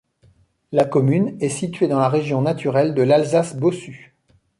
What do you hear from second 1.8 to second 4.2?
dans la région naturelle de l'Alsace Bossue.